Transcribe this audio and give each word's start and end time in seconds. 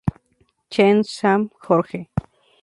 Chen 0.71 1.03
Sham, 1.03 1.51
Jorge. 1.61 2.09